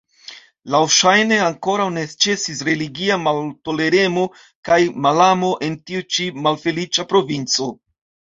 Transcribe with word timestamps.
Laŭŝajne 0.75 1.35
ankoraŭ 1.47 1.83
ne 1.97 2.05
ĉesis 2.25 2.63
religia 2.69 3.17
maltoleremo 3.27 4.23
kaj 4.69 4.79
malamo 5.07 5.53
en 5.67 5.75
tiu 5.91 6.03
ĉi 6.15 6.27
malfeliĉa 6.47 7.07
provinco. 7.13 7.69